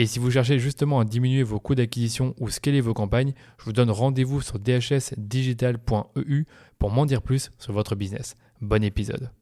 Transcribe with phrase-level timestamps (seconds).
[0.00, 3.64] Et si vous cherchez justement à diminuer vos coûts d'acquisition ou scaler vos campagnes, je
[3.64, 6.44] vous donne rendez-vous sur dhsdigital.eu
[6.78, 8.36] pour m'en dire plus sur votre business.
[8.60, 9.32] Bon épisode.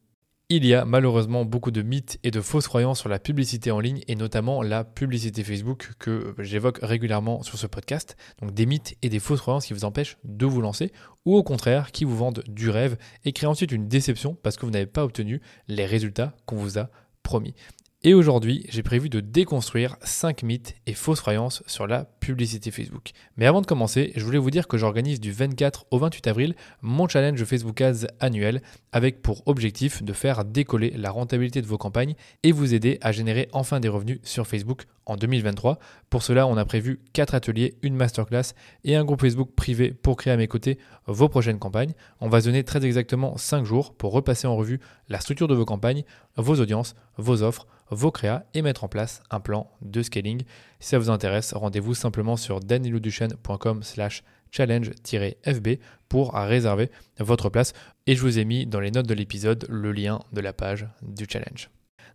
[0.49, 3.79] Il y a malheureusement beaucoup de mythes et de fausses croyances sur la publicité en
[3.79, 8.17] ligne et notamment la publicité Facebook que j'évoque régulièrement sur ce podcast.
[8.41, 10.91] Donc des mythes et des fausses croyances qui vous empêchent de vous lancer
[11.27, 14.65] ou au contraire qui vous vendent du rêve et créent ensuite une déception parce que
[14.65, 16.89] vous n'avez pas obtenu les résultats qu'on vous a
[17.21, 17.53] promis.
[18.03, 23.09] Et aujourd'hui, j'ai prévu de déconstruire 5 mythes et fausses croyances sur la publicité Facebook.
[23.37, 26.55] Mais avant de commencer, je voulais vous dire que j'organise du 24 au 28 avril
[26.83, 31.79] mon challenge Facebook Ads annuel avec pour objectif de faire décoller la rentabilité de vos
[31.79, 35.79] campagnes et vous aider à générer enfin des revenus sur Facebook en 2023.
[36.09, 40.17] Pour cela, on a prévu 4 ateliers, une masterclass et un groupe Facebook privé pour
[40.17, 40.77] créer à mes côtés
[41.07, 41.93] vos prochaines campagnes.
[42.19, 45.65] On va donner très exactement 5 jours pour repasser en revue la structure de vos
[45.65, 46.03] campagnes,
[46.35, 50.43] vos audiences, vos offres, vos créas et mettre en place un plan de scaling.
[50.79, 57.73] Si ça vous intéresse, rendez-vous simplement sur danilouduchesne.com slash challenge-fb pour réserver votre place.
[58.05, 60.87] Et je vous ai mis dans les notes de l'épisode le lien de la page
[61.01, 61.69] du challenge.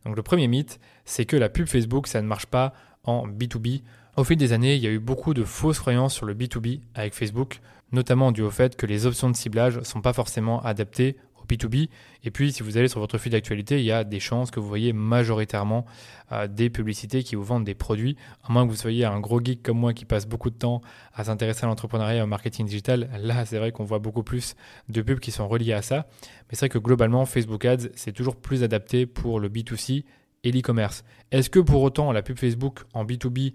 [0.05, 2.73] Donc le premier mythe, c'est que la pub Facebook, ça ne marche pas
[3.05, 3.83] en B2B.
[4.17, 6.81] Au fil des années, il y a eu beaucoup de fausses croyances sur le B2B
[6.95, 7.61] avec Facebook,
[7.93, 11.17] notamment dû au fait que les options de ciblage ne sont pas forcément adaptées
[11.53, 11.89] B2B.
[12.25, 14.61] Et puis, si vous allez sur votre fil d'actualité, il y a des chances que
[14.61, 15.85] vous voyez majoritairement
[16.31, 18.17] euh, des publicités qui vous vendent des produits.
[18.45, 20.81] À moins que vous soyez un gros geek comme moi qui passe beaucoup de temps
[21.15, 23.09] à s'intéresser à l'entrepreneuriat et au marketing digital.
[23.21, 24.55] Là, c'est vrai qu'on voit beaucoup plus
[24.89, 26.07] de pubs qui sont reliées à ça.
[26.49, 30.05] Mais c'est vrai que globalement, Facebook Ads, c'est toujours plus adapté pour le B2C
[30.45, 31.05] et l'e-commerce.
[31.31, 33.55] Est-ce que pour autant la pub Facebook en B2B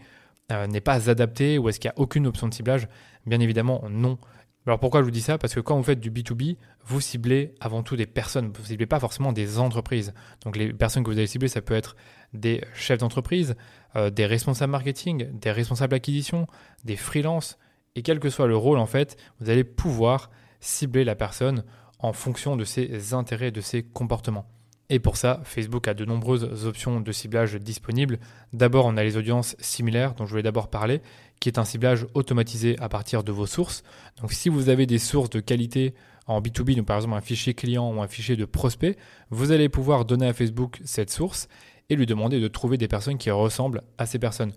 [0.51, 2.87] euh, n'est pas adaptée ou est-ce qu'il n'y a aucune option de ciblage?
[3.25, 4.17] Bien évidemment, non.
[4.65, 5.37] Alors pourquoi je vous dis ça?
[5.37, 8.67] Parce que quand vous faites du B2B, vous ciblez avant tout des personnes, vous ne
[8.67, 10.13] ciblez pas forcément des entreprises.
[10.43, 11.95] Donc les personnes que vous allez cibler, ça peut être
[12.33, 13.55] des chefs d'entreprise,
[13.95, 16.47] euh, des responsables marketing, des responsables acquisition,
[16.83, 17.57] des freelances.
[17.95, 21.63] Et quel que soit le rôle, en fait, vous allez pouvoir cibler la personne
[21.99, 24.45] en fonction de ses intérêts, de ses comportements.
[24.89, 28.19] Et pour ça, Facebook a de nombreuses options de ciblage disponibles.
[28.53, 31.01] D'abord, on a les audiences similaires dont je voulais d'abord parler,
[31.41, 33.83] qui est un ciblage automatisé à partir de vos sources.
[34.21, 35.93] Donc si vous avez des sources de qualité
[36.25, 38.95] en B2B, donc par exemple un fichier client ou un fichier de prospect,
[39.29, 41.49] vous allez pouvoir donner à Facebook cette source
[41.89, 44.53] et lui demander de trouver des personnes qui ressemblent à ces personnes.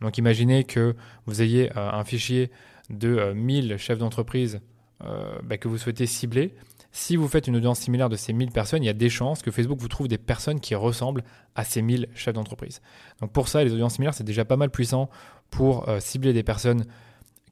[0.00, 0.94] Donc imaginez que
[1.26, 2.50] vous ayez euh, un fichier
[2.90, 4.60] de 1000 euh, chefs d'entreprise
[5.02, 6.54] euh, bah, que vous souhaitez cibler
[6.96, 9.42] si vous faites une audience similaire de ces 1000 personnes, il y a des chances
[9.42, 11.24] que Facebook vous trouve des personnes qui ressemblent
[11.56, 12.80] à ces 1000 chefs d'entreprise.
[13.20, 15.10] Donc pour ça, les audiences similaires, c'est déjà pas mal puissant
[15.50, 16.84] pour euh, cibler des personnes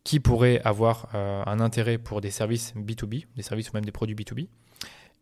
[0.05, 3.91] qui pourraient avoir euh, un intérêt pour des services B2B, des services ou même des
[3.91, 4.47] produits B2B.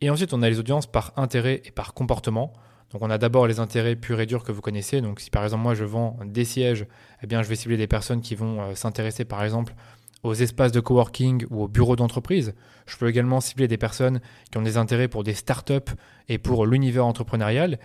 [0.02, 2.52] Et ensuite, on a les audiences par intérêt et par comportement.
[2.92, 5.00] Donc on a d'abord les intérêts purs et durs que vous connaissez.
[5.00, 6.86] Donc si par exemple moi je vends des sièges,
[7.22, 9.74] eh bien je vais cibler des personnes qui vont euh, s'intéresser par exemple
[10.22, 12.54] aux espaces de coworking ou aux bureaux d'entreprise.
[12.86, 14.20] Je peux également cibler des personnes
[14.50, 15.92] qui ont des intérêts pour des startups
[16.28, 17.78] et pour l'univers entrepreneurial.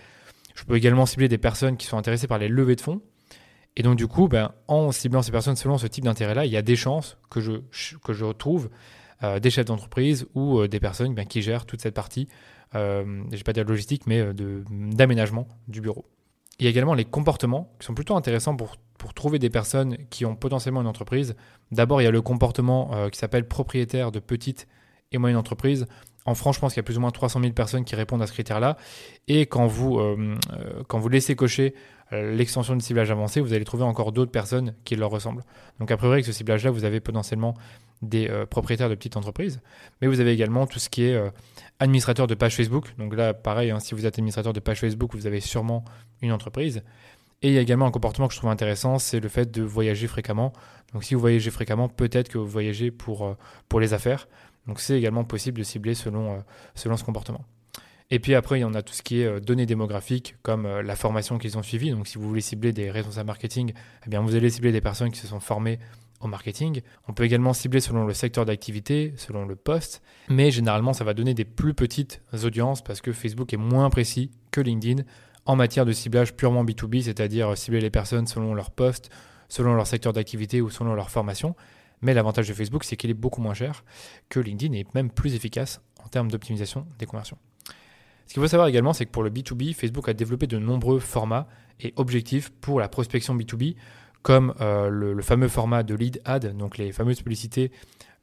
[0.54, 3.00] Je peux également cibler des personnes qui sont intéressées par les levées de fonds.
[3.76, 6.56] Et donc du coup, ben, en ciblant ces personnes selon ce type d'intérêt-là, il y
[6.56, 8.70] a des chances que je, retrouve
[9.22, 12.28] euh, des chefs d'entreprise ou euh, des personnes ben, qui gèrent toute cette partie,
[12.74, 16.06] euh, je ne vais pas dire logistique, mais d'aménagement du bureau.
[16.58, 19.96] Il y a également les comportements qui sont plutôt intéressants pour pour trouver des personnes
[20.10, 21.36] qui ont potentiellement une entreprise,
[21.72, 24.66] d'abord il y a le comportement euh, qui s'appelle propriétaire de petites
[25.12, 25.86] et moyennes entreprises.
[26.24, 28.22] En France, je pense qu'il y a plus ou moins 300 000 personnes qui répondent
[28.22, 28.76] à ce critère-là.
[29.28, 31.74] Et quand vous, euh, euh, quand vous laissez cocher
[32.12, 35.42] l'extension de ciblage avancé, vous allez trouver encore d'autres personnes qui leur ressemblent.
[35.80, 37.54] Donc, a priori, avec ce ciblage-là, vous avez potentiellement
[38.00, 39.60] des propriétaires de petites entreprises.
[40.00, 41.20] Mais vous avez également tout ce qui est
[41.80, 42.94] administrateur de page Facebook.
[42.98, 45.84] Donc là, pareil, hein, si vous êtes administrateur de page Facebook, vous avez sûrement
[46.22, 46.82] une entreprise.
[47.42, 49.62] Et il y a également un comportement que je trouve intéressant, c'est le fait de
[49.62, 50.52] voyager fréquemment.
[50.92, 53.34] Donc si vous voyagez fréquemment, peut-être que vous voyagez pour, euh,
[53.68, 54.28] pour les affaires.
[54.66, 56.42] Donc c'est également possible de cibler selon,
[56.74, 57.44] selon ce comportement.
[58.10, 60.96] Et puis après, il y en a tout ce qui est données démographiques, comme la
[60.96, 61.90] formation qu'ils ont suivie.
[61.90, 63.72] Donc si vous voulez cibler des responsables marketing,
[64.06, 65.78] eh bien vous allez cibler des personnes qui se sont formées
[66.20, 66.80] au marketing.
[67.08, 71.14] On peut également cibler selon le secteur d'activité, selon le poste, mais généralement ça va
[71.14, 75.02] donner des plus petites audiences parce que Facebook est moins précis que LinkedIn
[75.46, 79.10] en matière de ciblage purement B2B, c'est-à-dire cibler les personnes selon leur poste,
[79.48, 81.54] selon leur secteur d'activité ou selon leur formation.
[82.02, 83.84] Mais l'avantage de Facebook, c'est qu'il est beaucoup moins cher
[84.28, 87.38] que LinkedIn et même plus efficace en termes d'optimisation des conversions.
[88.26, 90.98] Ce qu'il faut savoir également, c'est que pour le B2B, Facebook a développé de nombreux
[90.98, 91.46] formats
[91.80, 93.76] et objectifs pour la prospection B2B
[94.22, 97.70] comme euh, le, fameux format de lead ad, donc les fameuses publicités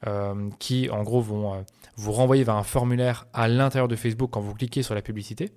[0.06, 1.62] euh, qui en gros vont euh,
[1.96, 5.50] vous renvoyer vers un formulaire à l'intérieur de Facebook quand vous cliquez sur la publicité.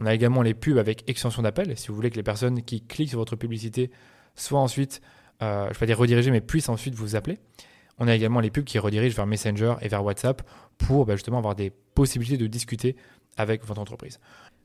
[0.00, 2.80] On a également les pubs avec extension d'appel, si vous voulez que les personnes qui
[2.80, 3.90] cliquent sur votre publicité
[4.34, 5.00] soient ensuite,
[5.40, 7.38] je ne vais pas dire redirigées, mais puissent ensuite vous appeler.
[7.98, 10.42] On a également les pubs qui redirigent vers Messenger et vers WhatsApp
[10.78, 12.96] pour bah, justement avoir des possibilités de discuter
[13.36, 14.18] avec votre entreprise.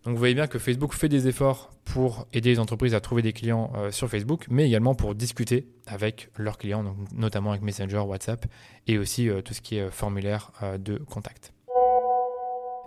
[0.06, 3.24] Donc vous voyez bien que Facebook fait des efforts pour aider les entreprises à trouver
[3.24, 8.00] des clients euh, sur Facebook, mais également pour discuter avec leurs clients, notamment avec Messenger,
[8.00, 8.46] WhatsApp
[8.88, 11.55] et aussi euh, tout ce qui est euh, formulaire de contact.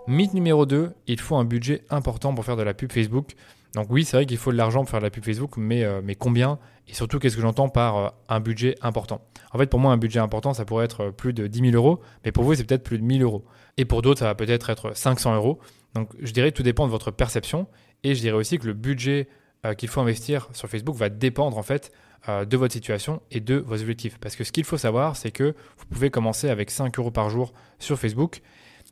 [0.09, 3.35] Mythe numéro 2, il faut un budget important pour faire de la pub Facebook.
[3.75, 5.85] Donc oui, c'est vrai qu'il faut de l'argent pour faire de la pub Facebook, mais,
[6.01, 6.57] mais combien?
[6.87, 9.21] Et surtout, qu'est-ce que j'entends par un budget important?
[9.53, 11.99] En fait, pour moi, un budget important, ça pourrait être plus de 10 000 euros,
[12.25, 13.45] mais pour vous, c'est peut-être plus de 1000 euros.
[13.77, 15.59] Et pour d'autres, ça va peut-être être 500 euros.
[15.93, 17.67] Donc je dirais tout dépend de votre perception
[18.03, 19.27] et je dirais aussi que le budget
[19.65, 21.91] euh, qu'il faut investir sur Facebook va dépendre en fait
[22.27, 24.17] euh, de votre situation et de vos objectifs.
[24.19, 27.29] Parce que ce qu'il faut savoir, c'est que vous pouvez commencer avec 5 euros par
[27.29, 28.41] jour sur Facebook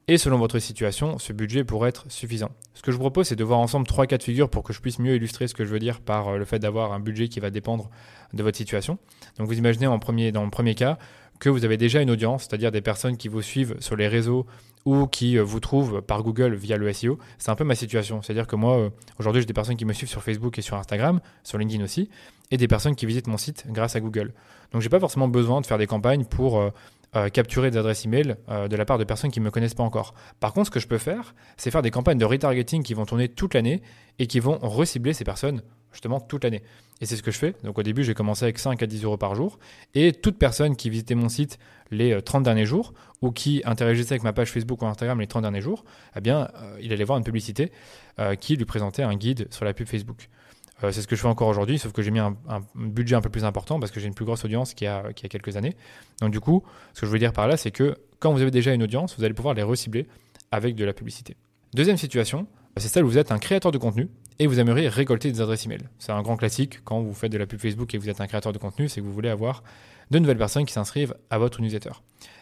[0.09, 2.51] et selon votre situation, ce budget pourrait être suffisant.
[2.73, 4.71] Ce que je vous propose, c'est de voir ensemble trois cas de figure pour que
[4.71, 6.99] je puisse mieux illustrer ce que je veux dire par euh, le fait d'avoir un
[6.99, 7.89] budget qui va dépendre
[8.33, 8.99] de votre situation.
[9.37, 10.97] Donc vous imaginez en premier, dans le premier cas
[11.39, 14.45] que vous avez déjà une audience, c'est-à-dire des personnes qui vous suivent sur les réseaux
[14.85, 17.19] ou qui euh, vous trouvent par Google via le SEO.
[17.37, 18.21] C'est un peu ma situation.
[18.21, 18.89] C'est-à-dire que moi, euh,
[19.19, 22.09] aujourd'hui, j'ai des personnes qui me suivent sur Facebook et sur Instagram, sur LinkedIn aussi,
[22.49, 24.33] et des personnes qui visitent mon site grâce à Google.
[24.71, 26.71] Donc, j'ai pas forcément besoin de faire des campagnes pour
[27.15, 29.83] euh, capturer des adresses email de la part de personnes qui ne me connaissent pas
[29.83, 30.13] encore.
[30.39, 33.05] Par contre, ce que je peux faire, c'est faire des campagnes de retargeting qui vont
[33.05, 33.81] tourner toute l'année
[34.19, 35.61] et qui vont recibler ces personnes
[35.91, 36.61] justement toute l'année.
[37.01, 37.55] Et c'est ce que je fais.
[37.63, 39.59] Donc au début, j'ai commencé avec 5 à 10 euros par jour.
[39.93, 41.59] Et toute personne qui visitait mon site
[41.91, 45.27] les 30 euh, derniers jours ou qui interagissait avec ma page Facebook ou Instagram les
[45.27, 47.71] 30 derniers jours, eh bien, euh, il allait voir une publicité
[48.19, 50.29] euh, qui lui présentait un guide sur la pub Facebook.
[50.81, 52.35] C'est ce que je fais encore aujourd'hui, sauf que j'ai mis un,
[52.75, 55.03] budget un peu plus important parce que j'ai une plus grosse audience qu'il y, a,
[55.03, 55.75] y a quelques années.
[56.21, 56.63] Donc du coup,
[56.93, 59.17] ce que je veux dire par là, c'est que quand vous avez déjà une audience,
[59.17, 60.07] vous allez pouvoir les recibler
[60.51, 61.35] avec de la publicité.
[61.73, 62.47] Deuxième situation,
[62.77, 64.09] c'est celle où vous êtes un créateur de contenu
[64.39, 65.81] et vous aimeriez récolter des adresses email.
[65.99, 68.27] C'est un grand classique quand vous faites de la pub Facebook et vous êtes un
[68.27, 69.63] créateur de contenu, c'est que vous voulez avoir
[70.11, 71.91] de nouvelles personnes qui s'inscrivent à votre newsletter.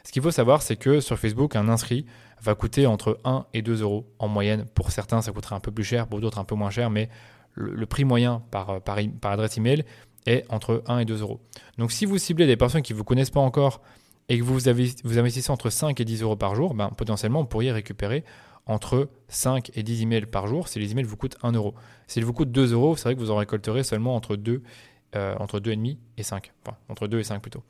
[0.03, 2.05] Ce qu'il faut savoir, c'est que sur Facebook, un inscrit
[2.41, 4.65] va coûter entre 1 et 2 euros en moyenne.
[4.75, 7.09] Pour certains, ça coûterait un peu plus cher, pour d'autres un peu moins cher, mais
[7.56, 9.84] le, prix moyen par, par, adresse email
[10.25, 11.40] est entre 1 et 2 euros.
[11.78, 13.81] Donc si vous ciblez des personnes qui ne vous connaissent pas encore
[14.30, 14.60] et que vous,
[15.04, 18.24] vous investissez entre 5 et 10 euros par jour, ben, potentiellement, vous pourriez récupérer
[18.66, 21.75] entre 5 et 10 emails par jour si les emails vous coûtent 1 euro.
[22.07, 24.63] S'ils vous coûtent 2 euros, c'est vrai que vous en récolterez seulement entre 2,
[25.16, 26.52] euh, entre 2,5 et 5.
[26.66, 27.63] Enfin, entre 2 et 5 plutôt.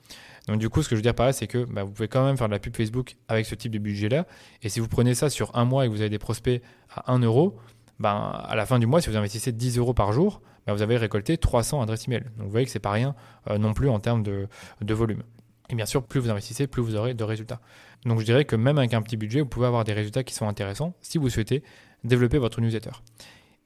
[0.48, 2.08] Donc du coup, ce que je veux dire par là, c'est que bah, vous pouvez
[2.08, 4.26] quand même faire de la pub Facebook avec ce type de budget-là.
[4.62, 7.12] Et si vous prenez ça sur un mois et que vous avez des prospects à
[7.12, 7.58] 1 euro,
[8.00, 10.82] ben, à la fin du mois, si vous investissez 10 euros par jour, ben, vous
[10.82, 12.24] avez récolté 300 adresses email.
[12.38, 13.16] Donc vous voyez que c'est pas rien
[13.50, 14.48] euh, non plus en termes de,
[14.82, 15.24] de volume.
[15.70, 17.60] Et bien sûr, plus vous investissez, plus vous aurez de résultats.
[18.06, 20.34] Donc je dirais que même avec un petit budget, vous pouvez avoir des résultats qui
[20.34, 21.64] sont intéressants si vous souhaitez
[22.04, 22.92] développer votre newsletter.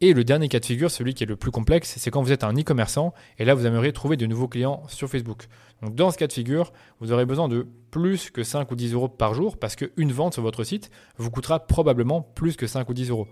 [0.02, 2.32] Et le dernier cas de figure, celui qui est le plus complexe, c'est quand vous
[2.32, 5.48] êtes un e-commerçant et là vous aimeriez trouver de nouveaux clients sur Facebook.
[5.82, 6.72] Donc dans ce cas de figure,
[7.02, 10.34] vous aurez besoin de plus que 5 ou 10 euros par jour parce qu'une vente
[10.34, 13.28] sur votre site vous coûtera probablement plus que 5 ou 10 euros.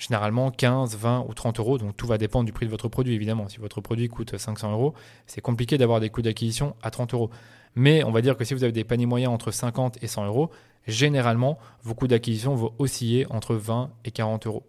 [0.00, 3.14] Généralement 15, 20 ou 30 euros, donc tout va dépendre du prix de votre produit
[3.14, 3.48] évidemment.
[3.48, 4.94] Si votre produit coûte 500 euros,
[5.26, 7.30] c'est compliqué d'avoir des coûts d'acquisition à 30 euros.
[7.74, 10.24] Mais on va dire que si vous avez des paniers moyens entre 50 et 100
[10.24, 10.50] euros,
[10.86, 14.64] généralement, vos coûts d'acquisition vont osciller entre 20 et 40 euros.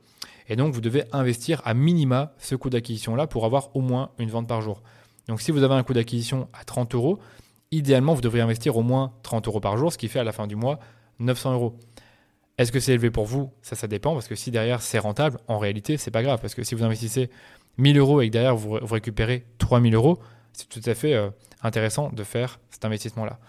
[0.49, 4.29] Et donc, vous devez investir à minima ce coût d'acquisition-là pour avoir au moins une
[4.29, 4.83] vente par jour.
[5.29, 7.19] Donc, si vous avez un coût d'acquisition à 30 euros,
[7.71, 10.33] idéalement, vous devriez investir au moins 30 euros par jour, ce qui fait à la
[10.33, 10.77] fin du mois
[11.19, 11.79] 900 euros.
[12.61, 13.51] Est-ce que c'est élevé pour vous?
[13.63, 16.53] Ça, ça dépend, parce que si derrière c'est rentable, en réalité, c'est pas grave, parce
[16.53, 17.31] que si vous investissez
[17.79, 20.19] 1000 euros et que derrière vous, récupérez 3000 euros,
[20.53, 21.31] c'est tout à fait euh,
[21.63, 23.39] intéressant de faire cet investissement-là.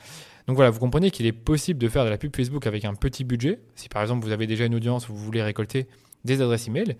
[0.46, 2.94] Donc voilà, vous comprenez qu'il est possible de faire de la pub Facebook avec un
[2.94, 3.60] petit budget.
[3.74, 5.86] Si par exemple vous avez déjà une audience vous voulez récolter
[6.24, 6.96] des adresses email.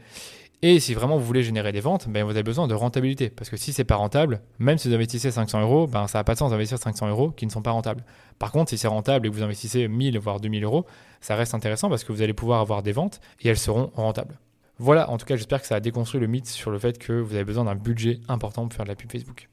[0.65, 3.31] Et si vraiment vous voulez générer des ventes, ben, vous avez besoin de rentabilité.
[3.31, 6.25] Parce que si c'est pas rentable, même si vous investissez 500 euros, ben, ça n'a
[6.25, 8.05] pas de sens d'investir 500 euros qui ne sont pas rentables.
[8.39, 10.87] Par contre, si c'est rentable et que vous investissez 1000 voire 2000 euros,
[11.21, 14.39] ça reste intéressant parce que vous allez pouvoir avoir des ventes et elles seront rentables.
[14.79, 17.13] Voilà, en tout cas, j'espère que ça a déconstruit le mythe sur le fait que
[17.13, 19.49] vous avez besoin d'un budget important pour faire de la pub Facebook.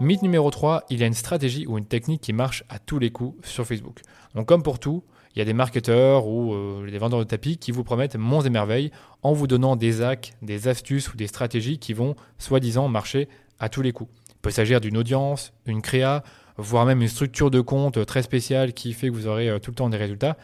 [0.00, 3.00] Mythe numéro 3, il y a une stratégie ou une technique qui marche à tous
[3.00, 4.02] les coups sur Facebook.
[4.36, 5.04] Donc comme pour tout,
[5.34, 8.42] il y a des marketeurs ou euh, des vendeurs de tapis qui vous promettent monts
[8.42, 8.90] et merveilles
[9.22, 13.68] en vous donnant des hacks, des astuces ou des stratégies qui vont soi-disant marcher à
[13.68, 14.10] tous les coups.
[14.28, 16.22] Il peut s'agir d'une audience, une créa,
[16.56, 19.72] voire même une structure de compte très spéciale qui fait que vous aurez euh, tout
[19.72, 20.36] le temps des résultats.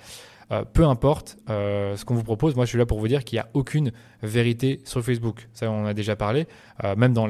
[0.50, 3.37] Euh, peu importe ce qu'on vous propose, moi je suis là pour vous dire qu'il
[3.37, 3.92] n'y a aucune
[4.25, 5.49] vérité sur Facebook.
[5.52, 6.49] Ça, on a déjà parlé.
[6.97, 7.28] Même dans,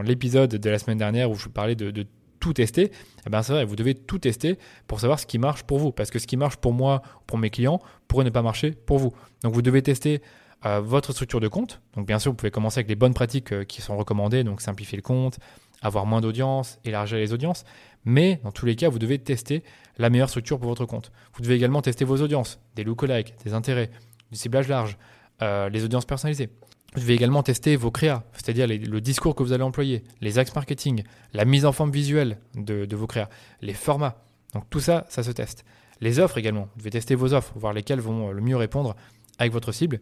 [0.00, 2.06] l'épisode de la semaine dernière où je vous parlais de,
[2.44, 2.92] tout tester,
[3.26, 5.92] eh ben c'est vrai, vous devez tout tester pour savoir ce qui marche pour vous.
[5.92, 8.98] Parce que ce qui marche pour moi, pour mes clients, pourrait ne pas marcher pour
[8.98, 9.14] vous.
[9.42, 10.20] Donc vous devez tester
[10.62, 11.80] votre structure de compte.
[11.94, 14.96] Donc bien sûr, vous pouvez commencer avec les bonnes pratiques qui sont recommandées, donc simplifier
[14.96, 15.38] le compte,
[15.80, 17.64] avoir moins d'audience, élargir les audiences.
[18.04, 19.62] Mais dans tous les cas, vous devez tester
[19.96, 21.12] la meilleure structure pour votre compte.
[21.34, 23.90] Vous devez également tester vos audiences, des lookalikes, des intérêts,
[24.30, 24.98] du ciblage large,
[25.40, 26.50] euh, les audiences personnalisées.
[26.94, 30.54] Vous devez également tester vos créas, c'est-à-dire le discours que vous allez employer, les axes
[30.54, 33.28] marketing, la mise en forme visuelle de, vos créas,
[33.62, 34.22] les formats.
[34.54, 35.64] Donc tout ça, ça se teste.
[36.00, 36.68] Les offres également.
[36.74, 38.94] Vous devez tester vos offres, voir lesquelles vont le mieux répondre
[39.38, 40.00] avec votre cible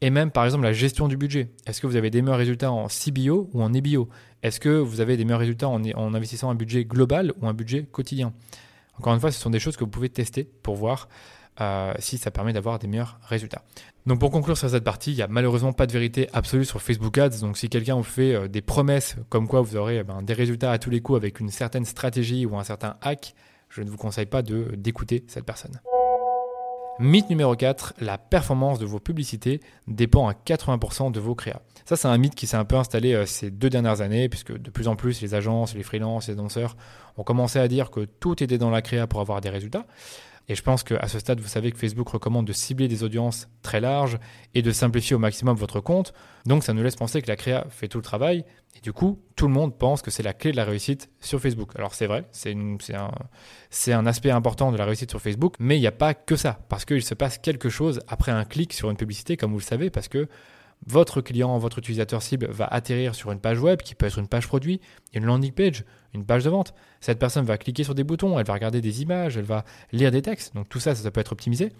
[0.00, 1.50] et même par exemple la gestion du budget.
[1.66, 4.08] Est-ce que vous avez des meilleurs résultats en CBO ou en EBO
[4.42, 7.84] Est-ce que vous avez des meilleurs résultats en, investissant un budget global ou un budget
[7.84, 8.32] quotidien?
[8.98, 11.08] Encore une fois, ce sont des choses que vous pouvez tester pour voir
[11.60, 13.62] euh, si ça permet d'avoir des meilleurs résultats.
[14.06, 16.82] Donc pour conclure sur cette partie, il n'y a malheureusement pas de vérité absolue sur
[16.82, 17.40] Facebook Ads.
[17.40, 20.34] Donc si quelqu'un vous fait euh, des promesses comme quoi vous aurez eh ben, des
[20.34, 23.34] résultats à tous les coups avec une certaine stratégie ou un certain hack,
[23.68, 25.80] je ne vous conseille pas d'écouter cette personne.
[26.98, 31.60] Mythe numéro 4, la performance de vos publicités dépend à 80% de vos créas.
[31.84, 34.56] Ça, c'est un mythe qui s'est un peu installé euh, ces deux dernières années, puisque
[34.56, 36.74] de plus en plus, les agences, les freelances, les annonceurs
[37.18, 39.86] ont commencé à dire que tout était dans la créa pour avoir des résultats.
[40.48, 43.48] Et je pense qu'à ce stade, vous savez que Facebook recommande de cibler des audiences
[43.62, 44.18] très larges
[44.54, 46.12] et de simplifier au maximum votre compte.
[46.44, 48.44] Donc ça nous laisse penser que la créa fait tout le travail.
[48.76, 51.40] Et du coup, tout le monde pense que c'est la clé de la réussite sur
[51.40, 51.72] Facebook.
[51.74, 52.54] Alors c'est vrai, c'est
[52.94, 53.10] un,
[53.88, 56.60] un aspect important de la réussite sur Facebook, mais il n'y a pas que ça.
[56.68, 59.64] Parce qu'il se passe quelque chose après un clic sur une publicité, comme vous le
[59.64, 60.28] savez, parce que
[60.86, 64.28] votre client, votre utilisateur cible va atterrir sur une page web qui peut être une
[64.28, 64.80] page produit,
[65.14, 66.74] une landing page, une page de vente.
[67.00, 70.10] Cette personne va cliquer sur des boutons, elle va regarder des images, elle va lire
[70.10, 70.54] des textes.
[70.54, 71.72] Donc tout ça, ça, peut être optimisé.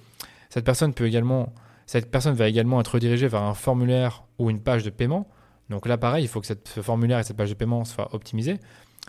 [0.51, 1.53] Cette personne peut également,
[1.93, 5.29] va également être redirigée vers un formulaire ou une page de paiement.
[5.71, 8.59] Donc là, pareil, il faut que ce formulaire et cette page de paiement soient optimisés.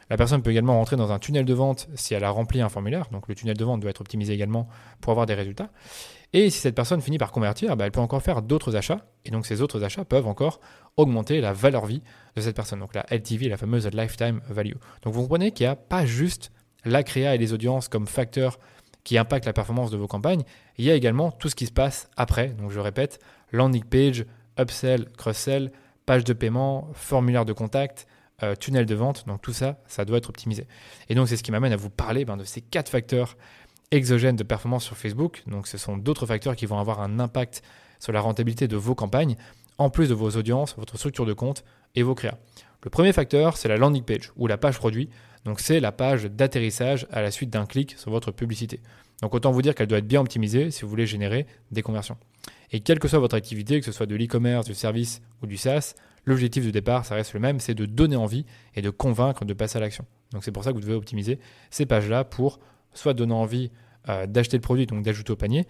[0.09, 2.69] La personne peut également rentrer dans un tunnel de vente si elle a rempli un
[2.69, 3.07] formulaire.
[3.11, 4.67] Donc le tunnel de vente doit être optimisé également
[5.01, 5.69] pour avoir des résultats.
[6.33, 9.05] Et si cette personne finit par convertir, bah, elle peut encore faire d'autres achats.
[9.25, 10.59] Et donc ces autres achats peuvent encore
[10.97, 12.01] augmenter la valeur vie
[12.35, 12.79] de cette personne.
[12.79, 14.75] Donc la LTV, la fameuse Lifetime Value.
[15.03, 16.51] Donc vous comprenez qu'il n'y a pas juste
[16.85, 18.59] la créa et les audiences comme facteurs
[19.03, 20.43] qui impactent la performance de vos campagnes.
[20.77, 22.49] Il y a également tout ce qui se passe après.
[22.49, 23.19] Donc je répète,
[23.51, 24.25] landing page,
[24.59, 25.71] upsell, cross-sell,
[26.05, 28.07] page de paiement, formulaire de contact,
[28.43, 29.25] euh, tunnel de vente.
[29.25, 30.67] Donc tout ça, ça doit être optimisé.
[31.09, 33.37] Et donc c'est ce qui m'amène à vous parler ben, de ces quatre facteurs
[33.91, 35.43] exogènes de performance sur Facebook.
[35.47, 37.61] Donc ce sont d'autres facteurs qui vont avoir un impact
[37.99, 39.35] sur la rentabilité de vos campagnes,
[39.77, 41.63] en plus de vos audiences, votre structure de compte
[41.95, 42.37] et vos créas.
[42.83, 45.09] Le premier facteur, c'est la landing page ou la page produit.
[45.45, 48.81] Donc c'est la page d'atterrissage à la suite d'un clic sur votre publicité.
[49.21, 52.17] Donc autant vous dire qu'elle doit être bien optimisée si vous voulez générer des conversions.
[52.71, 55.57] Et quelle que soit votre activité, que ce soit de l'e-commerce, du service ou du
[55.57, 59.45] SaaS, l'objectif de départ, ça reste le même, c'est de donner envie et de convaincre
[59.45, 60.05] de passer à l'action.
[60.31, 61.39] Donc c'est pour ça que vous devez optimiser
[61.71, 62.59] ces pages-là pour
[62.97, 63.71] soit donner envie
[64.09, 65.67] euh, d'acheter le produit, donc d'ajouter au panier,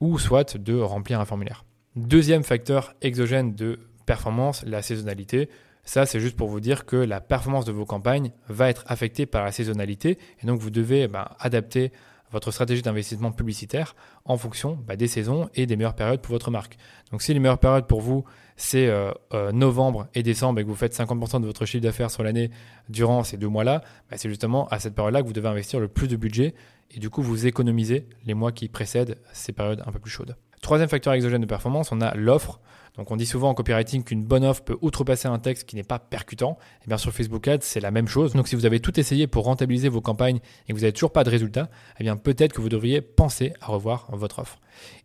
[0.00, 1.64] ou soit de remplir un formulaire.
[1.96, 5.48] Deuxième facteur exogène de performance, la saisonnalité.
[5.84, 9.26] Ça, c'est juste pour vous dire que la performance de vos campagnes va être affectée
[9.26, 11.92] par la saisonnalité et donc vous devez bah, adapter
[12.30, 13.94] votre stratégie d'investissement publicitaire
[14.24, 16.76] en fonction bah, des saisons et des meilleures périodes pour votre marque.
[17.10, 18.24] Donc si les meilleures périodes pour vous,
[18.56, 22.10] c'est euh, euh, novembre et décembre et que vous faites 50% de votre chiffre d'affaires
[22.10, 22.50] sur l'année
[22.88, 25.88] durant ces deux mois-là, bah, c'est justement à cette période-là que vous devez investir le
[25.88, 26.54] plus de budget
[26.90, 30.36] et du coup vous économisez les mois qui précèdent ces périodes un peu plus chaudes.
[30.60, 32.60] Troisième facteur exogène de performance, on a l'offre.
[32.98, 35.84] Donc on dit souvent en copywriting qu'une bonne offre peut outrepasser un texte qui n'est
[35.84, 36.58] pas percutant.
[36.80, 38.34] Et eh bien sur Facebook Ads, c'est la même chose.
[38.34, 41.12] Donc si vous avez tout essayé pour rentabiliser vos campagnes et que vous n'avez toujours
[41.12, 44.58] pas de résultat, eh bien peut-être que vous devriez penser à revoir votre offre.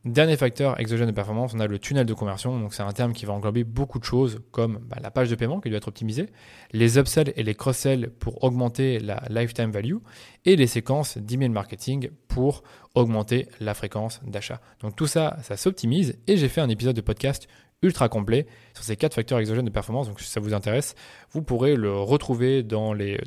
[0.05, 2.59] Dernier facteur exogène de performance, on a le tunnel de conversion.
[2.59, 5.35] Donc c'est un terme qui va englober beaucoup de choses comme bah, la page de
[5.35, 6.29] paiement qui doit être optimisée,
[6.71, 9.97] les upsells et les cross-sells pour augmenter la lifetime value
[10.45, 12.63] et les séquences d'email marketing pour
[12.95, 14.61] augmenter la fréquence d'achat.
[14.81, 17.47] Donc tout ça, ça s'optimise et j'ai fait un épisode de podcast
[17.83, 20.07] ultra complet sur ces quatre facteurs exogènes de performance.
[20.07, 20.95] Donc si ça vous intéresse,
[21.31, 23.21] vous pourrez le retrouver dans les,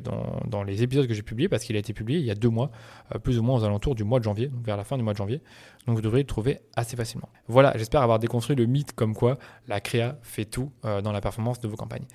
[0.45, 2.49] dans, les épisodes que j'ai publiés parce qu'il a été publié il y a deux
[2.49, 2.71] mois,
[3.15, 5.03] euh, plus ou moins aux alentours du mois de janvier, donc vers la fin du
[5.03, 5.41] mois de janvier.
[5.85, 7.29] Donc vous devrez le trouver assez facilement.
[7.47, 9.37] Voilà, j'espère avoir déconstruit le mythe comme quoi
[9.67, 12.05] la créa fait tout euh, dans la performance de vos campagnes.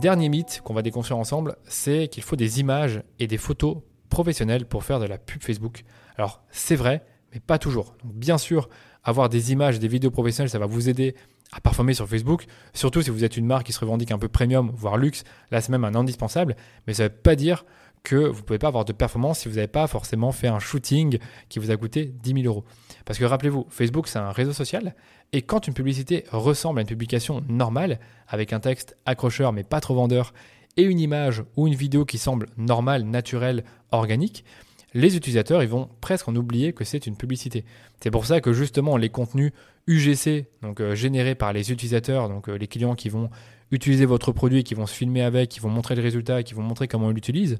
[0.00, 4.64] Dernier mythe qu'on va déconstruire ensemble, c'est qu'il faut des images et des photos professionnelles
[4.64, 5.82] pour faire de la pub Facebook.
[6.16, 7.94] Alors c'est vrai, mais pas toujours.
[8.04, 8.68] Donc, bien sûr,
[9.04, 11.14] avoir des images, des vidéos professionnelles, ça va vous aider
[11.52, 14.28] à performer sur Facebook, surtout si vous êtes une marque qui se revendique un peu
[14.28, 17.64] premium, voire luxe, là c'est même un indispensable, mais ça ne veut pas dire
[18.02, 20.58] que vous ne pouvez pas avoir de performance si vous n'avez pas forcément fait un
[20.58, 22.64] shooting qui vous a coûté 10 000 euros.
[23.04, 24.94] Parce que rappelez-vous, Facebook c'est un réseau social,
[25.32, 29.80] et quand une publicité ressemble à une publication normale, avec un texte accrocheur mais pas
[29.80, 30.32] trop vendeur,
[30.76, 34.44] et une image ou une vidéo qui semble normale, naturelle, organique,
[34.94, 37.64] les utilisateurs ils vont presque en oublier que c'est une publicité.
[38.02, 39.52] C'est pour ça que justement les contenus
[39.86, 43.30] UGC, donc euh, générés par les utilisateurs, donc euh, les clients qui vont
[43.70, 46.62] utiliser votre produit, qui vont se filmer avec, qui vont montrer le résultat, qui vont
[46.62, 47.58] montrer comment ils l'utilisent,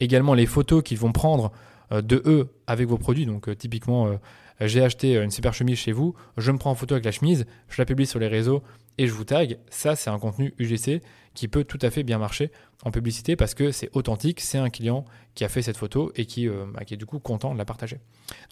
[0.00, 1.52] également les photos qu'ils vont prendre
[1.92, 4.18] euh, de eux avec vos produits, donc typiquement
[4.60, 7.46] j'ai acheté une super chemise chez vous, je me prends en photo avec la chemise,
[7.68, 8.62] je la publie sur les réseaux
[8.96, 11.02] et je vous tag, ça c'est un contenu UGC
[11.36, 12.50] qui peut tout à fait bien marcher
[12.82, 16.24] en publicité parce que c'est authentique, c'est un client qui a fait cette photo et
[16.24, 18.00] qui, euh, bah, qui, est du coup content de la partager.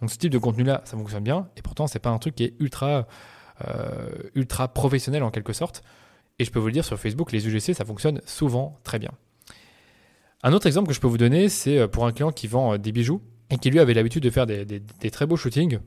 [0.00, 2.44] Donc ce type de contenu-là, ça fonctionne bien et pourtant c'est pas un truc qui
[2.44, 3.08] est ultra,
[3.66, 5.82] euh, ultra professionnel en quelque sorte.
[6.38, 9.10] Et je peux vous le dire sur Facebook, les UGC, ça fonctionne souvent très bien.
[10.42, 12.76] Un autre exemple que je peux vous donner, c'est euh, pour un client qui vend
[12.76, 15.78] des bijoux et qui lui avait l'habitude de faire des, des très beaux shootings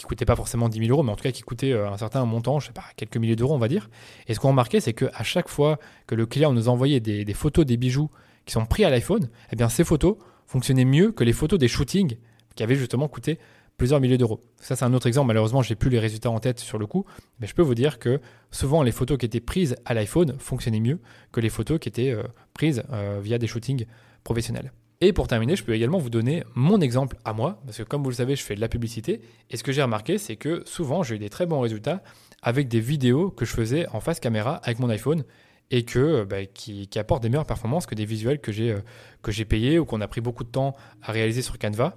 [0.00, 1.98] qui coûtait pas forcément 10 000 euros, mais en tout cas qui coûtait euh, un
[1.98, 3.90] certain montant, je sais pas, quelques milliers d'euros, on va dire.
[4.26, 7.66] Et ce qu'on remarquait, c'est qu'à chaque fois que le client nous envoyait des, photos
[7.66, 8.10] des bijoux
[8.46, 10.16] qui sont pris à l'iPhone, eh bien ces photos
[10.46, 12.16] fonctionnaient mieux que les photos des shootings
[12.56, 13.38] qui avaient justement coûté
[13.76, 14.40] plusieurs milliers d'euros.
[14.60, 15.28] Ça, c'est un autre exemple.
[15.28, 17.04] Malheureusement, j'ai plus les résultats en tête sur le coup,
[17.38, 20.80] mais je peux vous dire que souvent les photos qui étaient prises à l'iPhone fonctionnaient
[20.80, 20.98] mieux
[21.30, 22.22] que les photos qui étaient euh,
[22.54, 23.84] prises euh, via des shootings
[24.24, 24.72] professionnels.
[25.02, 28.02] Et pour terminer, je peux également vous donner mon exemple à moi, parce que comme
[28.02, 30.62] vous le savez, je fais de la publicité, et ce que j'ai remarqué, c'est que
[30.66, 32.02] souvent j'ai eu des très bons résultats
[32.42, 35.24] avec des vidéos que je faisais en face caméra avec mon iPhone,
[35.70, 39.78] et que, bah, qui, apportent des meilleures performances que des visuels que j'ai euh, payés
[39.78, 41.96] ou qu'on a pris beaucoup de temps à réaliser sur Canva,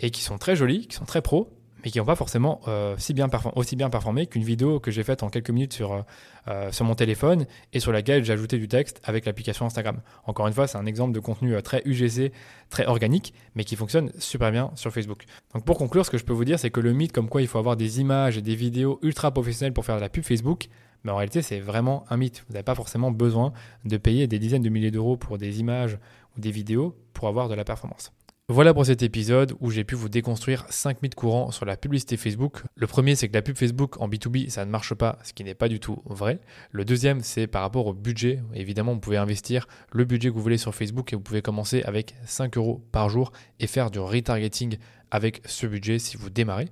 [0.00, 1.48] et qui sont très jolis, qui sont très pros,
[1.82, 5.28] mais qui n'ont pas forcément euh, aussi bien performé qu'une vidéo que j'ai faite en
[5.28, 6.02] quelques minutes sur, euh,
[6.48, 10.00] euh, sur mon téléphone et sur laquelle j'ai ajouté du texte avec l'application Instagram.
[10.26, 12.32] Encore une fois, c'est un exemple de contenu très UGC,
[12.70, 15.24] très organique, mais qui fonctionne super bien sur Facebook.
[15.54, 17.42] Donc pour conclure, ce que je peux vous dire, c'est que le mythe comme quoi
[17.42, 20.24] il faut avoir des images et des vidéos ultra professionnelles pour faire de la pub
[20.24, 20.68] Facebook,
[21.04, 22.44] mais en réalité, c'est vraiment un mythe.
[22.46, 23.52] Vous n'avez pas forcément besoin
[23.84, 25.98] de payer des dizaines de milliers d'euros pour des images
[26.36, 28.12] ou des vidéos pour avoir de la performance.
[28.48, 32.16] Voilà pour cet épisode où j'ai pu vous déconstruire 5 mythes courants sur la publicité
[32.16, 32.64] Facebook.
[32.74, 35.44] Le premier, c'est que la pub Facebook en B2B, ça ne marche pas, ce qui
[35.44, 36.40] n'est pas du tout vrai.
[36.72, 38.40] Le deuxième, c'est par rapport au budget.
[38.52, 41.82] Évidemment, vous pouvez investir le budget que vous voulez sur Facebook et vous pouvez commencer
[41.84, 44.76] avec 5 euros par jour et faire du retargeting
[45.12, 46.66] avec ce budget si vous démarrez.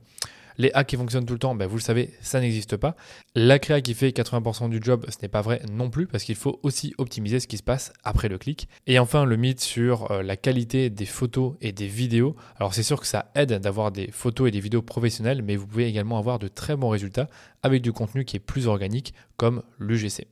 [0.61, 2.95] Les hacks qui fonctionnent tout le temps, ben vous le savez, ça n'existe pas.
[3.35, 6.35] La créa qui fait 80% du job, ce n'est pas vrai non plus parce qu'il
[6.35, 8.69] faut aussi optimiser ce qui se passe après le clic.
[8.87, 12.37] Et enfin, le mythe sur euh, la qualité des photos et des vidéos.
[12.57, 15.67] Alors c'est sûr que ça aide d'avoir des photos et des vidéos professionnelles, mais vous
[15.67, 17.31] pouvez également avoir de très bons résultats
[17.63, 20.27] avec du contenu qui est plus organique comme l'UGC.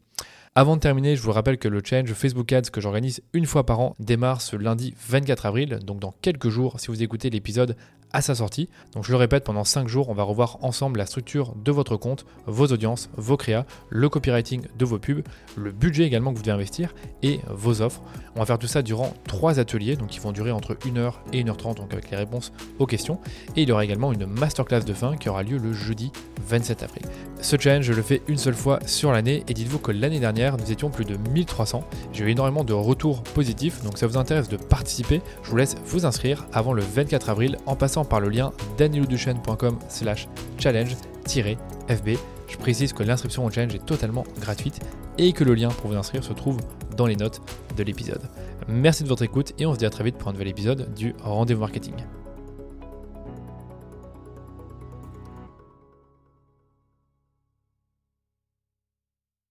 [0.54, 3.64] Avant de terminer, je vous rappelle que le challenge Facebook Ads que j'organise une fois
[3.64, 7.76] par an démarre ce lundi 24 avril, donc dans quelques jours si vous écoutez l'épisode
[8.12, 8.68] à sa sortie.
[8.94, 11.96] Donc je le répète, pendant 5 jours, on va revoir ensemble la structure de votre
[11.96, 15.22] compte, vos audiences, vos créas, le copywriting de vos pubs,
[15.56, 18.02] le budget également que vous devez investir et vos offres.
[18.36, 21.42] On va faire tout ça durant 3 ateliers, donc qui vont durer entre 1h et
[21.42, 23.18] 1h30, donc avec les réponses aux questions.
[23.56, 26.12] Et il y aura également une masterclass de fin qui aura lieu le jeudi
[26.46, 27.02] 27 avril.
[27.40, 30.56] Ce challenge, je le fais une seule fois sur l'année et dites-vous que l'année dernière,
[30.56, 31.84] nous étions plus de 1300.
[32.12, 35.76] J'ai eu énormément de retours positifs, donc ça vous intéresse de participer, je vous laisse
[35.84, 42.18] vous inscrire avant le 24 avril en passant par le lien danilouduchesne.com slash challenge-fb.
[42.48, 44.80] Je précise que l'inscription au challenge est totalement gratuite
[45.18, 46.58] et que le lien pour vous inscrire se trouve
[46.96, 47.40] dans les notes
[47.76, 48.22] de l'épisode.
[48.68, 50.92] Merci de votre écoute et on se dit à très vite pour un nouvel épisode
[50.94, 51.94] du Rendez-vous Marketing.